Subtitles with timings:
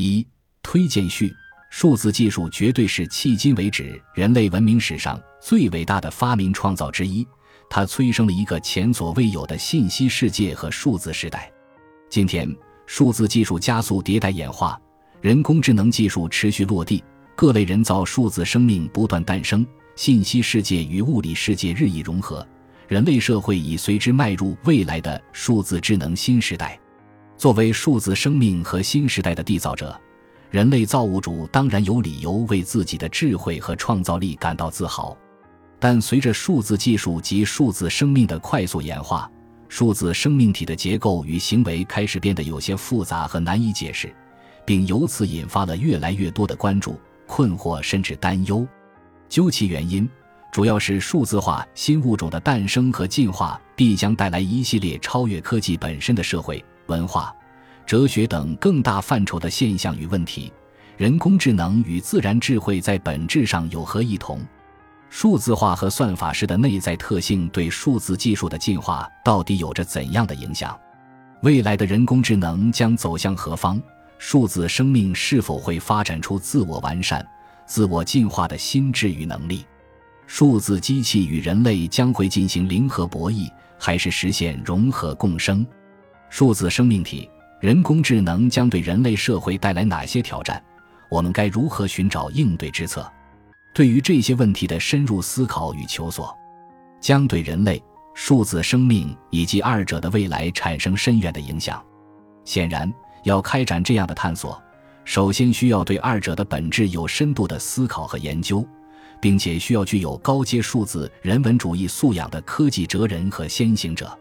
[0.00, 0.24] 一
[0.62, 1.34] 推荐序：
[1.70, 7.26] 数字技术绝对是迄今为止人类文明史上最伟大的发明创造之一，
[7.68, 11.50] 它催生了一个前所未有的信息世界和数字时代。
[12.08, 12.48] 今天，
[12.86, 14.80] 数字技术加速迭代演化，
[15.20, 17.02] 人工智能技术持续落地，
[17.34, 22.46] 各类人造数字生命不断诞生，信息世界与物理世界日益融合。
[22.86, 26.78] 人类社会已随之迈入未来的数字智能新时代。
[27.38, 29.96] 作为数字生命和新时代的缔造者，
[30.50, 35.16] 人类造物主当然有理由为自己的智慧和创造力感到自豪。
[35.78, 39.30] 但随着数字技术及数字生命的快速演化，
[39.68, 44.12] 数字生命体的结构与行为开始变得有些复杂和难以解释，
[44.66, 48.66] 并由此引发了越来越多的关注、困惑甚至担忧。
[49.28, 50.08] 究其原因。
[50.50, 57.34] 主要是数字化新物种的诞生和进化必将带来一系列超越科技本身的社会、文化、
[57.86, 60.52] 哲学等更大范畴的现象与问题。
[60.96, 64.40] 人工智能与自然智慧在本质上有何异同？
[65.10, 70.78] 数字化和算法式的内在特性对数字技术的进化到底有着怎样的影响？
[71.42, 73.80] 未来的人工智能将走向何方？
[74.18, 77.24] 数字生命是否会发展出自我完善、
[77.64, 79.64] 自我进化的心智与能力？
[80.26, 83.48] 数字机器与人类将会进行零和博弈，
[83.78, 85.64] 还是实现融合共生？
[86.30, 87.28] 数字生命体、
[87.60, 90.62] 人工智能将对人类社会带来哪些挑战？
[91.10, 93.10] 我们该如何寻找应对之策？
[93.74, 96.36] 对于这些问题的深入思考与求索，
[97.00, 97.82] 将对人类、
[98.14, 101.82] 数字生命以及二者的未来产生深远的影响。
[102.44, 102.92] 显然，
[103.24, 104.60] 要开展这样的探索，
[105.04, 108.66] 首先需要对二者的本质有深度的思考和研究。
[109.20, 114.16] 并且需要具有高阶数字人文主义素养的科技哲人和先行者。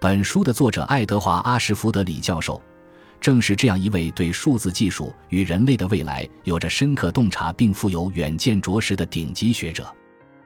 [0.00, 2.62] 本书的作者爱德华·阿什福德里教授，
[3.20, 9.92] 正是这样一位对数字技术与人类的未来有着深刻洞察并富有远见卓识的顶级学者。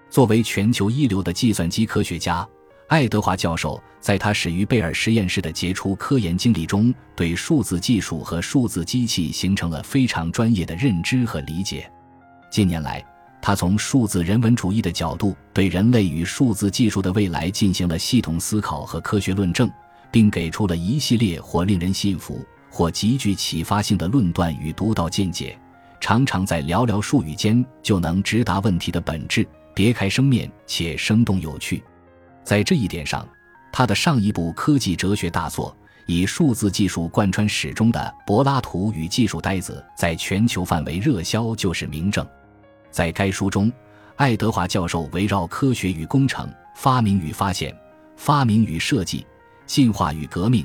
[0.08, 2.48] 作为全球一流的计算机科学家，
[2.88, 11.92] 爱德华教授在他始于贝尔实验室的杰出科研经历中，对数字技术和数字机器形成了非常专业的认知和理解。
[12.50, 13.04] 近年来，
[13.42, 19.68] 他从数字人文主义的角度，对人类与数字技术的未来进行了系统思考和科学论证，
[20.12, 25.58] 并给出了一系列或令人信服、或极具启发性的论断与独到见解，
[26.00, 31.82] 常常在寥寥数语间就能直达问题的本质，别开生面且生动有趣。
[32.44, 33.28] 在这一点上，
[33.72, 35.76] 他的上一部科技哲学大作，
[36.06, 42.24] 以数字技术贯穿始终的《柏拉图与技术呆子》在全球范围热销就是明证。
[42.92, 43.72] 在该书中，
[44.14, 47.76] 爱德华教授围绕科学与工程、发明与发现、
[48.16, 49.26] 发明与设计、
[49.66, 50.64] 进化与革命、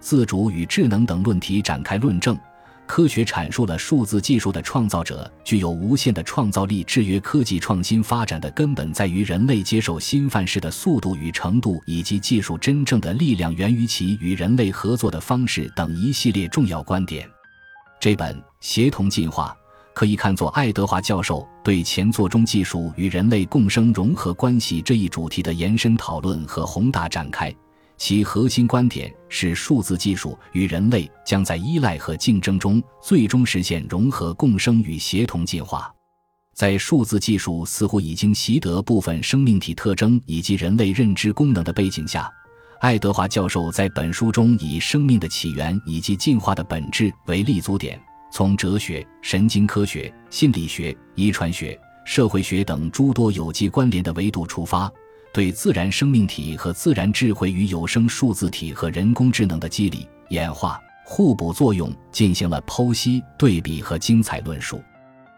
[0.00, 2.38] 自主与智能等论题展开论证，
[2.86, 17.28] 科学阐述了数字技术的创造者具有无限的创造力，制约科技创新发展的根本在于人类接受新范式的速度与程度，以及技术真正的力量源于其与人类合作的方式等一系列重要观点。
[17.98, 19.56] 这本《协同进化》。
[19.94, 27.54] 可以看作爱德华教授对前作中技术与人类共生融合关系这一主题的延伸讨论和宏大展开。
[27.96, 35.94] 其核心观点是，数字技术与人类将在依赖和竞争中最终实现融合共生与协同进化。
[36.54, 42.28] 在数字技术似乎已经习得部分生命体特征以及人类认知功能的背景下，
[42.80, 48.00] 爱德华教授在本书中以生命的起源以及进化的本质为立足点。
[48.34, 54.92] 从哲学、神经科学、心理学、遗传学、社会学等诸多有机关联的维度出发，
[55.32, 64.82] 对自然生命体和自然智慧与有声数字体和人工智能的机理、演化、互补作用进行了剖析、对比和精彩论述。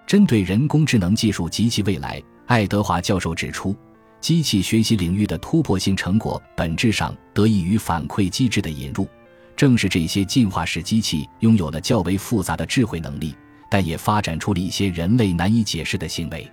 [0.07, 3.77] 针对人工智能技术及其未来，爱德华教授指出，
[4.23, 9.07] 机器学习领域的突破性成果本质上得益于反馈机制的引入。
[9.57, 13.35] 正是这些进化式机器拥有了较为复杂的智慧能力，
[13.71, 16.47] 但也发展出了一些人类难以解释的行为。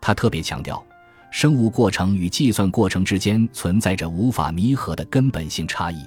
[0.00, 0.84] 他特别强调，
[1.32, 6.06] 生物过程与计算过程之间存在着无法弥合的根本性差异。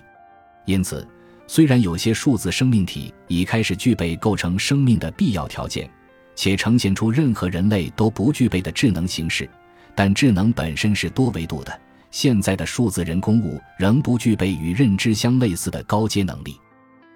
[0.65, 1.05] 因此，
[1.45, 5.89] 虽然有些数字生命体已开始具备构成生命的必要条件，
[6.35, 9.49] 且呈现出任何人类都不具备的智能形式，
[9.93, 11.79] 但智能本身是多维度的。
[12.11, 16.59] 现在的数字人工物仍不具备与认知相类似的高阶能力。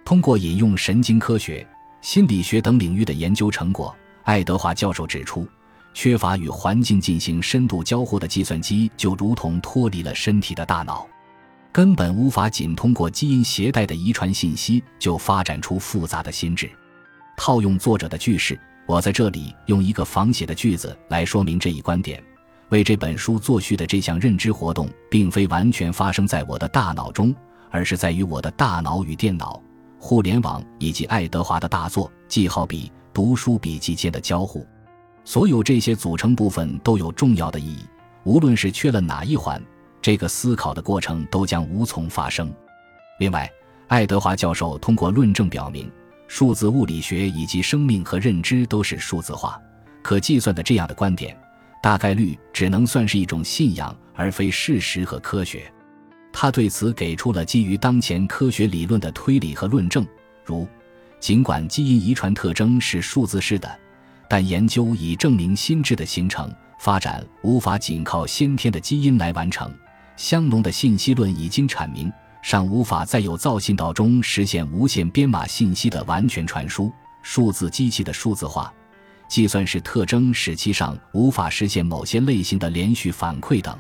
[0.06, 1.66] 通过引用神经科学、
[2.02, 5.48] 心理学等领域的研究成果，爱德华教授指出，
[5.94, 11.08] 缺乏与环境进行深度交互的计算机就如同脱离了身体的大脑，
[11.72, 16.70] 根本无法仅通过基因携带的遗传信息就发展出复杂的心智。
[17.38, 22.22] 套用作者的句式，我在这里用一个仿写的句子来说明这一观点。
[22.74, 27.32] 为这本书作序的这项认知活动，并非完全发生在我的大脑中，
[27.70, 29.62] 而是在于我的大脑与电脑、
[30.00, 34.66] 互联网以及爱德华的大作记号笔、读书笔记间的交互。
[35.24, 37.86] 所有这些组成部分都有重要的意义。
[38.24, 39.62] 无论是缺了哪一环，
[40.02, 42.52] 这个思考的过程都将无从发生。
[43.20, 43.48] 另外，
[43.88, 45.92] 爱德华教授通过论证表明，
[46.28, 49.62] 数字物理学以及生命和认知都是数字化、
[50.02, 51.38] 可计算的这样的观点。
[51.84, 55.70] 大概率只能算是一种信仰，而非事实和科学。
[56.32, 60.08] 他对此给出了基于当前科学理论的推理和论证，
[60.46, 60.66] 如：
[61.20, 63.70] 尽管基因遗传特征是数字式的，
[64.30, 66.50] 但研究已证明心智的形成
[66.80, 69.70] 发展无法仅靠先天的基因来完成。
[70.16, 72.10] 香农的信息论已经阐明，
[72.42, 76.90] 尚无法在有造信道中实现无限编码信息的完全传输。
[77.22, 78.74] 数字机器的数字化。
[79.34, 83.76] 计算式特征使其上无法实现某些类型的连续反馈等。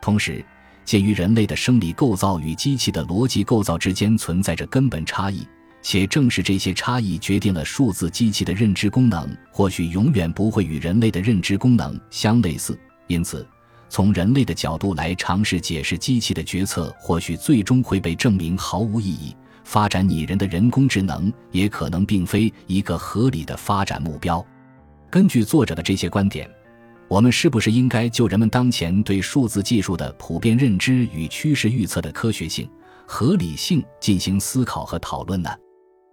[0.00, 0.44] 同时，
[0.84, 5.44] 鉴于人类的生理构造与机器的逻辑构造之间存在着根本差异，
[5.82, 12.78] 且正是这些差异决定了数字机器的认知功能或许永远不会与人类的认知功能相类似。
[13.08, 13.44] 因此，
[13.88, 19.34] 从人类的角度来尝试解释机器的决策，或许最终会被证明毫无意义。
[19.64, 24.46] 发展拟人的人工智能也可能并非一个合理的发展目标。
[25.10, 26.50] 根据作者的这些观点，
[27.08, 32.68] 我们是不是应该就人们当前对数字技术的普遍认知与趋势预测的科学性、
[33.06, 35.50] 合理性进行思考和讨论呢？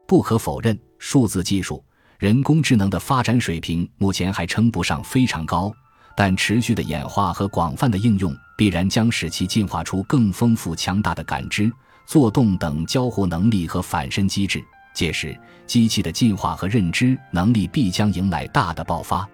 [0.08, 1.84] 不可否认，数字技术、
[2.20, 5.74] 人工智能的发展水平目前还称不上非常高，
[6.16, 11.72] 但持续的演化和广泛的应用必然将使其进化出更丰富、强大的感知、
[12.06, 14.64] 作动等交互能力和反身机制。
[14.94, 19.28] 届时，机器的进化和认知能力必将迎来大的爆发。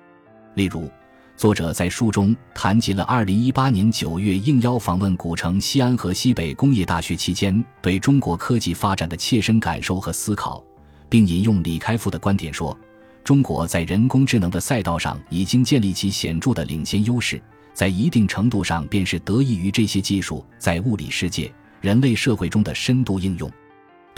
[0.55, 0.89] 例如，
[1.37, 10.63] 作者在书中谈及了2018年9月应邀访问古城西安和西北工业大学期间对中国科技发展的切身感受和思考，
[11.07, 12.77] 并引用李开复的观点说
[13.23, 17.41] ：“中国在人工智能的赛道上已经建立起显著的领先优势，
[17.73, 23.49] 在一定程度上便是得益于这些技术在物理世界、人类社会中的深度应用。”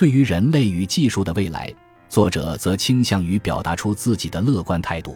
[0.02, 1.72] 对于人类与技术的未来，
[2.10, 5.16] 作者则倾向于表达出自己的乐观态度。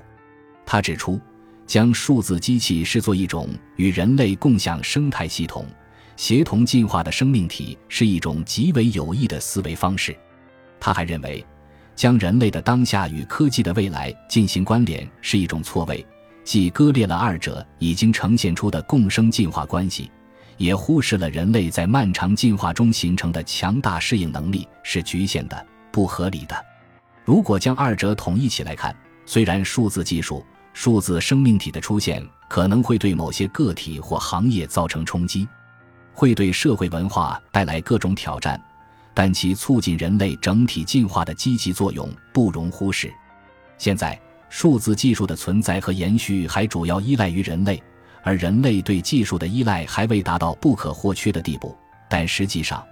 [0.63, 1.19] 他指出，
[1.65, 5.65] 将数字机器视作一种与人类共享生态系统、
[6.15, 10.15] 协同进化的生命体，是一种极为有益的思维方式。
[10.79, 11.43] 他还认为，
[11.95, 16.05] 将人类的当下与科技的未来进行关联是一种错位，
[16.43, 20.11] 既割裂了二者已经呈现出的共生进化关系。
[20.57, 26.55] 也忽视了人类在漫长进化中形成的强大适应能力是局限的、不合理的。
[27.23, 35.47] 如果将二者统一起来看，虽然数字技术、数字生命体的出现可能会对某些个体或行业造成冲击，
[36.13, 38.61] 会对社会文化带来各种挑战，
[39.13, 43.11] 但其促进人类整体进化的积极作用不容忽视。
[43.77, 44.19] 现在，
[44.49, 47.81] 数字技术的存在和延续还主要依赖于人类。
[48.25, 51.77] 而人类对技术的依赖还未达到不可或缺的地步，
[52.09, 52.83] 但实际上，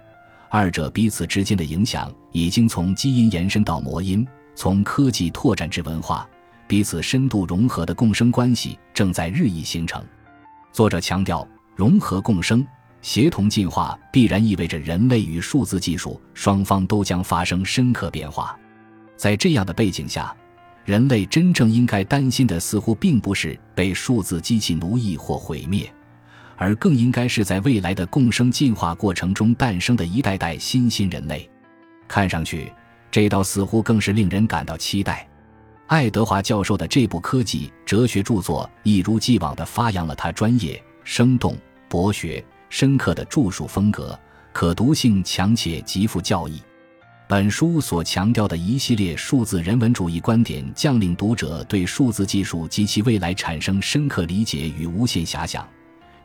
[0.48, 6.24] 二者彼此之间的影响已经从基因延伸到魔音，从科技拓展至文化，
[6.68, 10.00] 彼此深度融合的共生关系正在日益形成。
[10.70, 11.44] 作者强调，
[11.74, 12.64] 融合共生、
[13.02, 18.56] 协同进化必然意味着人类与数字技术双方都将发生深刻变化。
[19.16, 20.32] 在这样的背景下。
[20.84, 25.90] 人类真正应该担心的，似乎并不是被数字机器奴役或毁灭，
[26.56, 31.48] 而更应该是在未来的共生进化过程中诞生的一代代新新人类。
[32.06, 32.70] 看上去，
[33.10, 35.26] 这倒似乎更是令人感到期待。
[35.86, 41.56] 爱德华教授的这部科技哲学著作，一如既往地发扬了他专业、生动、
[41.88, 44.18] 博学、深刻的著述风格，
[44.52, 46.60] 可读性强且极富教义。
[47.26, 55.66] 本书所强调的一系列数字人文主义观点，将令读者对数字技术及其未来产生深刻理解与无限遐想。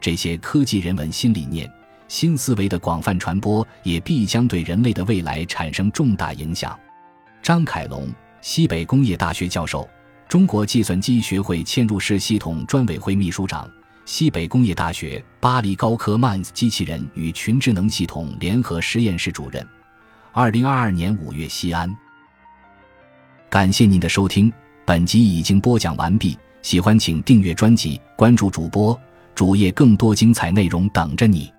[0.01, 1.71] 这些科技人文新理念、
[2.09, 6.77] 新思维的广泛传播，也必将对人类的未来产生重大影响。
[7.41, 9.87] 张凯龙，西北工业大学教授，
[10.27, 13.65] 中国计算机学会嵌入式系统专委会秘书长，
[14.03, 19.65] 西北工业大学巴黎高科曼机器人与群智能系统联合实验室主任。
[20.31, 21.93] 二零二二年五月，西安。
[23.49, 24.51] 感谢您的收听，
[24.85, 26.37] 本集已经播讲完毕。
[26.61, 28.99] 喜欢请订阅专辑，关注主播
[29.33, 31.51] 主页，更多精彩内容等着你。